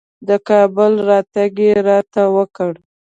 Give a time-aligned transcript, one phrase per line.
[0.27, 2.71] د کابل راتګ یې راته وکړ.